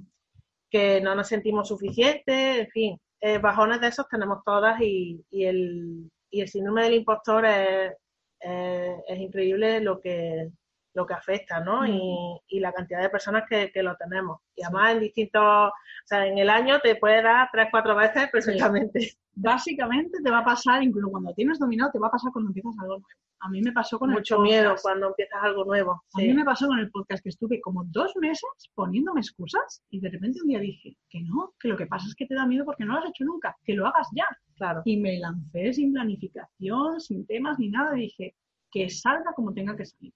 que 0.71 1.01
no 1.01 1.15
nos 1.15 1.29
sentimos 1.29 1.69
suficientes, 1.69 2.59
en 2.59 2.69
fin. 2.69 3.01
Eh, 3.21 3.39
bajones 3.39 3.81
de 3.81 3.89
esos 3.89 4.07
tenemos 4.09 4.45
todas 4.45 4.81
y, 4.81 5.25
y, 5.31 5.47
el, 5.47 6.11
y 6.31 6.43
el 6.43 6.49
síndrome 6.49 6.85
del 6.85 6.95
impostor 6.95 7.47
es, 7.47 7.93
es 8.41 9.19
increíble 9.19 9.81
lo 9.81 10.01
que, 10.01 10.51
lo 10.95 11.07
que 11.07 11.15
afecta, 11.15 11.61
¿no? 11.61 11.87
Y, 11.87 12.41
y, 12.49 12.61
la 12.61 12.73
cantidad 12.73 13.03
de 13.03 13.11
personas 13.11 13.45
que, 13.49 13.71
que, 13.73 13.83
lo 13.83 13.97
tenemos. 13.97 14.41
Y 14.55 14.63
además 14.63 14.93
en 14.93 15.01
distintos, 15.01 15.43
o 15.43 15.73
sea, 16.07 16.27
en 16.27 16.39
el 16.39 16.49
año 16.49 16.79
te 16.81 16.97
puede 16.97 17.21
dar 17.23 17.49
tres, 17.53 17.69
cuatro 17.71 17.97
veces 17.97 18.31
perfectamente. 18.31 19.01
Sí. 19.01 19.19
Básicamente 19.37 20.19
te 20.23 20.31
va 20.31 20.39
a 20.39 20.45
pasar, 20.45 20.83
incluso 20.83 21.11
cuando 21.11 21.35
tienes 21.35 21.59
dominado, 21.59 21.91
te 21.91 21.99
va 21.99 22.07
a 22.07 22.13
pasar 22.13 22.31
cuando 22.33 22.51
empiezas 22.51 22.73
algo 22.81 22.99
nuevo. 22.99 23.07
A 23.41 23.49
mí 23.51 23.61
me 23.61 23.73
pasó 23.73 23.99
con 23.99 24.11
Mucho 24.11 24.37
el 24.37 24.39
podcast. 24.39 24.63
miedo 24.63 24.75
cuando 24.81 25.09
empiezas 25.09 25.43
algo 25.43 25.65
nuevo. 25.65 26.03
Sí. 26.17 26.23
A 26.23 26.27
mí 26.29 26.35
me 26.35 26.45
pasó 26.45 26.67
con 26.69 26.79
el 26.79 26.91
podcast 26.91 27.23
que 27.23 27.29
estuve 27.29 27.61
como 27.61 27.85
dos 27.87 28.15
meses 28.17 28.49
poniéndome 28.75 29.21
excusas 29.21 29.83
y 29.91 30.01
de 30.01 30.09
repente 30.09 30.41
un 30.41 30.49
día 30.49 30.61
dije 30.61 30.97
que 31.11 31.21
no, 31.23 31.53
que 31.59 31.69
lo 31.69 31.77
que 31.77 31.87
pasa 31.87 32.07
es 32.07 32.15
que 32.15 32.27
te 32.27 32.35
da 32.35 32.47
miedo 32.47 32.65
porque 32.65 32.85
no 32.85 32.95
lo 32.95 33.01
has 33.01 33.11
hecho 33.11 33.25
nunca, 33.25 33.55
que 33.65 33.75
lo 33.75 33.87
hagas 33.87 34.09
ya. 34.15 34.27
Claro. 34.57 34.81
Y 34.85 34.97
me 34.97 35.19
lancé 35.19 35.73
sin 35.73 35.93
planificación, 35.93 37.01
sin 37.01 37.27
temas 37.27 37.59
ni 37.59 37.69
nada, 37.69 37.99
y 37.99 38.03
dije 38.03 38.35
que 38.71 38.89
salga 38.89 39.33
como 39.35 39.53
tenga 39.53 39.77
que 39.77 39.85
salir. 39.85 40.13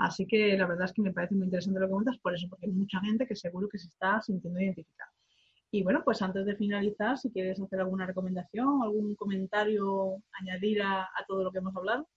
Así 0.00 0.26
que 0.26 0.56
la 0.56 0.66
verdad 0.66 0.86
es 0.86 0.92
que 0.92 1.02
me 1.02 1.12
parece 1.12 1.34
muy 1.34 1.44
interesante 1.44 1.80
lo 1.80 1.86
que 1.86 1.92
comentas, 1.92 2.18
por 2.18 2.34
eso, 2.34 2.48
porque 2.48 2.66
hay 2.66 2.72
mucha 2.72 3.00
gente 3.00 3.26
que 3.26 3.36
seguro 3.36 3.68
que 3.68 3.78
se 3.78 3.88
está 3.88 4.20
sintiendo 4.20 4.60
identificada. 4.60 5.10
Y 5.70 5.82
bueno, 5.82 6.02
pues 6.04 6.22
antes 6.22 6.46
de 6.46 6.56
finalizar, 6.56 7.18
si 7.18 7.30
quieres 7.30 7.60
hacer 7.60 7.80
alguna 7.80 8.06
recomendación, 8.06 8.82
algún 8.82 9.14
comentario, 9.16 10.22
añadir 10.40 10.82
a, 10.82 11.02
a 11.02 11.24
todo 11.26 11.44
lo 11.44 11.52
que 11.52 11.58
hemos 11.58 11.76
hablado. 11.76 12.08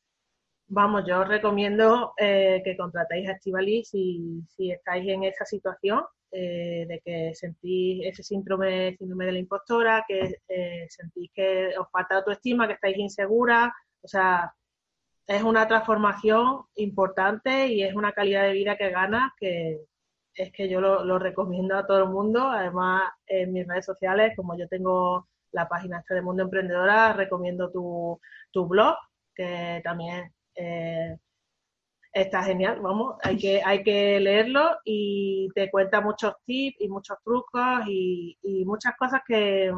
Vamos, 0.67 1.03
yo 1.07 1.21
os 1.21 1.27
recomiendo 1.27 2.13
eh, 2.15 2.61
que 2.63 2.77
contratéis 2.77 3.27
a 3.27 3.31
Estivalis 3.33 3.89
si, 3.89 4.43
si 4.47 4.71
estáis 4.71 5.07
en 5.09 5.23
esa 5.23 5.43
situación 5.43 6.03
eh, 6.31 6.85
de 6.87 7.01
que 7.03 7.33
sentís 7.33 8.05
ese 8.05 8.21
síndrome, 8.21 8.95
síndrome 8.95 9.25
de 9.25 9.31
la 9.31 9.39
impostora, 9.39 10.05
que 10.07 10.35
eh, 10.47 10.85
sentís 10.87 11.31
que 11.33 11.75
os 11.75 11.89
falta 11.91 12.17
autoestima, 12.17 12.67
que 12.67 12.73
estáis 12.73 12.97
insegura, 12.99 13.73
o 14.01 14.07
sea, 14.07 14.53
es 15.29 15.43
una 15.43 15.67
transformación 15.67 16.63
importante 16.75 17.67
y 17.67 17.83
es 17.83 17.93
una 17.93 18.13
calidad 18.13 18.45
de 18.45 18.53
vida 18.53 18.77
que 18.77 18.89
ganas 18.89 19.31
que 19.37 19.79
es 20.33 20.51
que 20.51 20.67
yo 20.67 20.81
lo, 20.81 21.19
recomiendo 21.19 21.77
a 21.77 21.85
todo 21.85 21.99
el 21.99 22.09
mundo. 22.09 22.47
Además, 22.49 23.11
en 23.27 23.53
mis 23.53 23.67
redes 23.67 23.85
sociales, 23.85 24.33
como 24.35 24.57
yo 24.57 24.67
tengo 24.67 25.27
la 25.51 25.67
página 25.67 25.99
esta 25.99 26.15
de 26.15 26.23
Mundo 26.23 26.43
Emprendedora, 26.43 27.13
recomiendo 27.13 27.69
tu, 27.71 28.19
tu 28.51 28.67
blog, 28.67 28.95
que 29.35 29.81
también 29.83 30.33
eh, 30.55 31.15
está 32.11 32.41
genial, 32.43 32.79
vamos, 32.81 33.17
hay 33.21 33.37
que, 33.37 33.61
hay 33.63 33.83
que 33.83 34.19
leerlo 34.19 34.77
y 34.83 35.49
te 35.53 35.69
cuenta 35.69 36.01
muchos 36.01 36.33
tips 36.45 36.81
y 36.81 36.89
muchos 36.89 37.17
trucos 37.23 37.81
y, 37.87 38.35
y 38.41 38.65
muchas 38.65 38.95
cosas 38.97 39.21
que, 39.27 39.71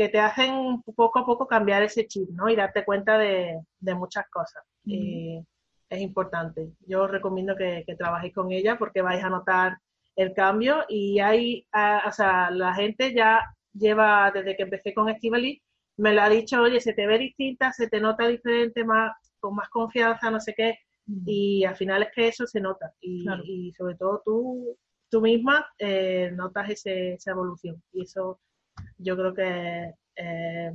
que 0.00 0.08
te 0.08 0.18
hacen 0.18 0.80
poco 0.96 1.18
a 1.18 1.26
poco 1.26 1.46
cambiar 1.46 1.82
ese 1.82 2.06
chip, 2.06 2.30
¿no? 2.30 2.48
Y 2.48 2.56
darte 2.56 2.86
cuenta 2.86 3.18
de, 3.18 3.60
de 3.80 3.94
muchas 3.94 4.24
cosas. 4.30 4.64
Y 4.82 5.44
es 5.90 6.00
importante. 6.00 6.70
Yo 6.86 7.02
os 7.02 7.10
recomiendo 7.10 7.54
que, 7.54 7.84
que, 7.86 7.96
trabajéis 7.96 8.32
con 8.32 8.50
ella 8.50 8.78
porque 8.78 9.02
vais 9.02 9.22
a 9.22 9.28
notar 9.28 9.76
el 10.16 10.32
cambio 10.32 10.86
y 10.88 11.20
hay, 11.20 11.66
a, 11.72 12.04
o 12.08 12.12
sea, 12.12 12.50
la 12.50 12.72
gente 12.72 13.12
ya 13.12 13.42
lleva, 13.74 14.30
desde 14.30 14.56
que 14.56 14.62
empecé 14.62 14.94
con 14.94 15.10
Estivali, 15.10 15.60
me 15.98 16.14
lo 16.14 16.22
ha 16.22 16.30
dicho, 16.30 16.62
oye, 16.62 16.80
se 16.80 16.94
te 16.94 17.06
ve 17.06 17.18
distinta, 17.18 17.70
se 17.70 17.86
te 17.86 18.00
nota 18.00 18.26
diferente, 18.26 18.86
más, 18.86 19.12
con 19.38 19.54
más 19.54 19.68
confianza, 19.68 20.30
no 20.30 20.40
sé 20.40 20.54
qué, 20.54 20.78
y 21.26 21.62
al 21.64 21.76
final 21.76 22.04
es 22.04 22.08
que 22.14 22.28
eso 22.28 22.46
se 22.46 22.62
nota. 22.62 22.90
Y, 23.02 23.24
claro. 23.24 23.42
y 23.44 23.70
sobre 23.74 23.96
todo 23.96 24.22
tú, 24.24 24.78
tú 25.10 25.20
misma 25.20 25.66
eh, 25.78 26.30
notas 26.32 26.70
ese, 26.70 27.12
esa 27.14 27.32
evolución. 27.32 27.82
Y 27.92 28.04
eso 28.04 28.40
yo 28.98 29.16
creo 29.16 29.34
que 29.34 29.84
es 29.84 29.94
eh, 30.16 30.72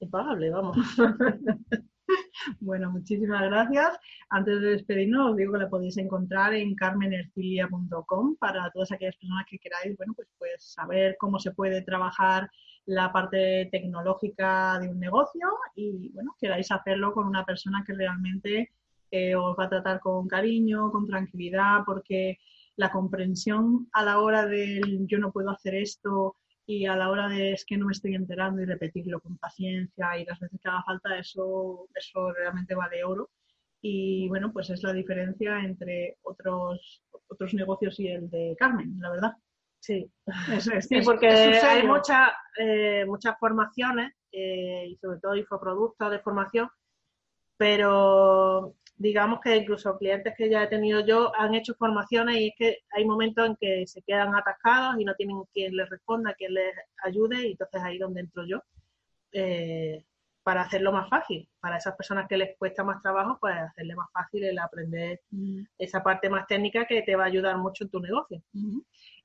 impagable, 0.00 0.50
vamos. 0.50 0.76
bueno, 2.60 2.90
muchísimas 2.90 3.42
gracias. 3.42 3.98
Antes 4.30 4.60
de 4.60 4.70
despedirnos, 4.70 5.30
os 5.30 5.36
digo 5.36 5.52
que 5.52 5.58
la 5.58 5.70
podéis 5.70 5.96
encontrar 5.98 6.54
en 6.54 6.74
carmenercilia.com 6.74 8.36
para 8.36 8.70
todas 8.70 8.92
aquellas 8.92 9.16
personas 9.16 9.46
que 9.48 9.58
queráis, 9.58 9.96
bueno, 9.96 10.14
pues, 10.14 10.28
pues 10.38 10.64
saber 10.64 11.16
cómo 11.18 11.38
se 11.38 11.52
puede 11.52 11.82
trabajar 11.82 12.50
la 12.86 13.12
parte 13.12 13.68
tecnológica 13.70 14.78
de 14.80 14.88
un 14.88 14.98
negocio 14.98 15.48
y, 15.76 16.10
bueno, 16.10 16.34
queráis 16.38 16.70
hacerlo 16.70 17.12
con 17.12 17.26
una 17.26 17.44
persona 17.44 17.84
que 17.86 17.94
realmente 17.94 18.72
eh, 19.10 19.36
os 19.36 19.56
va 19.58 19.64
a 19.64 19.68
tratar 19.68 20.00
con 20.00 20.26
cariño, 20.26 20.90
con 20.90 21.06
tranquilidad, 21.06 21.82
porque 21.86 22.38
la 22.76 22.90
comprensión 22.90 23.88
a 23.92 24.02
la 24.02 24.18
hora 24.18 24.46
del 24.46 25.06
yo 25.06 25.18
no 25.18 25.30
puedo 25.30 25.50
hacer 25.50 25.74
esto 25.74 26.36
y 26.66 26.86
a 26.86 26.96
la 26.96 27.10
hora 27.10 27.28
de 27.28 27.52
es 27.52 27.64
que 27.64 27.76
no 27.76 27.86
me 27.86 27.92
estoy 27.92 28.14
enterando 28.14 28.62
y 28.62 28.66
repetirlo 28.66 29.20
con 29.20 29.38
paciencia 29.38 30.16
y 30.18 30.24
las 30.24 30.38
veces 30.40 30.60
que 30.60 30.68
haga 30.68 30.82
falta, 30.84 31.18
eso, 31.18 31.88
eso 31.94 32.32
realmente 32.32 32.74
vale 32.74 33.04
oro. 33.04 33.30
y 33.80 34.28
bueno, 34.28 34.52
pues 34.52 34.70
es 34.70 34.82
la 34.82 34.92
diferencia 34.92 35.60
entre 35.60 36.18
otros, 36.22 37.02
otros 37.28 37.54
negocios 37.54 37.98
y 38.00 38.08
el 38.08 38.30
de 38.30 38.54
Carmen, 38.58 38.98
la 39.00 39.10
verdad. 39.10 39.32
Sí, 39.82 40.08
sí 40.80 41.00
porque 41.04 41.28
hay 41.28 41.84
muchas 41.84 42.30
eh, 42.56 43.04
muchas 43.04 43.36
formaciones 43.40 44.12
eh, 44.30 44.86
y 44.88 44.96
sobre 44.96 45.18
todo 45.18 45.34
infoproductos 45.34 46.10
de 46.10 46.20
formación, 46.20 46.68
pero 47.56 48.76
digamos 48.96 49.40
que 49.40 49.56
incluso 49.56 49.98
clientes 49.98 50.34
que 50.36 50.48
ya 50.48 50.62
he 50.62 50.68
tenido 50.68 51.04
yo 51.04 51.32
han 51.36 51.54
hecho 51.54 51.74
formaciones 51.74 52.36
y 52.36 52.48
es 52.48 52.54
que 52.56 52.78
hay 52.90 53.04
momentos 53.04 53.46
en 53.46 53.56
que 53.56 53.86
se 53.86 54.02
quedan 54.02 54.34
atascados 54.34 55.00
y 55.00 55.04
no 55.04 55.14
tienen 55.14 55.42
quien 55.52 55.76
les 55.76 55.88
responda, 55.88 56.34
quien 56.34 56.54
les 56.54 56.74
ayude 57.04 57.48
y 57.48 57.52
entonces 57.52 57.82
ahí 57.82 57.98
donde 57.98 58.20
entro 58.20 58.44
yo. 58.46 58.62
Eh, 59.32 60.04
para 60.42 60.62
hacerlo 60.62 60.92
más 60.92 61.08
fácil. 61.08 61.48
Para 61.60 61.76
esas 61.76 61.94
personas 61.94 62.26
que 62.28 62.36
les 62.36 62.56
cuesta 62.56 62.84
más 62.84 63.00
trabajo, 63.00 63.38
pues 63.40 63.56
hacerle 63.56 63.94
más 63.94 64.10
fácil 64.12 64.44
el 64.44 64.58
aprender 64.58 65.20
mm. 65.30 65.62
esa 65.78 66.02
parte 66.02 66.28
más 66.28 66.46
técnica 66.46 66.84
que 66.84 67.02
te 67.02 67.16
va 67.16 67.24
a 67.24 67.28
ayudar 67.28 67.56
mucho 67.58 67.84
en 67.84 67.90
tu 67.90 68.00
negocio. 68.00 68.42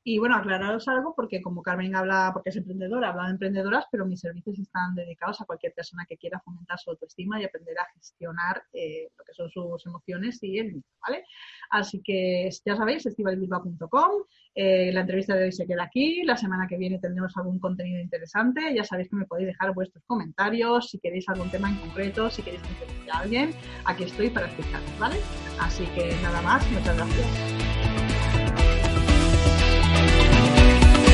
Y 0.10 0.20
bueno, 0.20 0.38
aclararos 0.38 0.88
algo, 0.88 1.14
porque 1.14 1.42
como 1.42 1.62
Carmen 1.62 1.94
habla, 1.94 2.30
porque 2.32 2.52
es 2.52 2.56
emprendedora, 2.56 3.10
habla 3.10 3.26
de 3.26 3.32
emprendedoras, 3.32 3.88
pero 3.92 4.06
mis 4.06 4.22
servicios 4.22 4.58
están 4.58 4.96
dedicados 4.96 5.42
a 5.42 5.46
cualquier 5.46 5.74
persona 5.74 6.06
que 6.08 6.16
quiera 6.16 6.40
fomentar 6.40 6.80
su 6.80 6.92
autoestima 6.92 7.42
y 7.42 7.44
aprender 7.44 7.78
a 7.78 7.86
gestionar 7.94 8.64
eh, 8.72 9.10
lo 9.18 9.26
que 9.26 9.34
son 9.34 9.50
sus 9.50 9.86
emociones 9.86 10.42
y 10.44 10.60
el 10.60 10.68
mismo, 10.68 10.90
¿vale? 11.06 11.26
Así 11.72 12.02
que 12.02 12.50
ya 12.66 12.78
sabéis, 12.78 13.06
estivalbilba.com. 13.06 14.12
Eh, 14.56 14.94
la 14.94 15.02
entrevista 15.02 15.36
de 15.36 15.44
hoy 15.44 15.52
se 15.52 15.68
queda 15.68 15.84
aquí. 15.84 16.24
La 16.24 16.38
semana 16.38 16.68
que 16.70 16.78
viene 16.78 17.00
tendremos 17.00 17.36
algún 17.36 17.60
contenido 17.60 18.00
interesante. 18.00 18.74
Ya 18.74 18.86
sabéis 18.86 19.10
que 19.10 19.18
me 19.18 19.26
podéis 19.26 19.48
dejar 19.48 19.74
vuestros 19.74 20.06
comentarios. 20.06 20.90
Si 20.90 21.00
queréis 21.00 21.28
algún 21.28 21.52
tema 21.52 21.70
en 21.70 21.80
concreto, 21.80 22.30
si 22.30 22.44
queréis 22.44 22.64
entrevistar 22.64 23.14
a 23.14 23.20
alguien, 23.24 23.52
aquí 23.84 24.06
estoy 24.06 24.30
para 24.30 24.46
explicaros, 24.46 25.00
¿vale? 25.00 25.18
Así 25.60 25.86
que 25.88 26.16
nada 26.24 26.42
más, 26.44 26.66
muchas 26.72 26.96
gracias. 26.96 27.57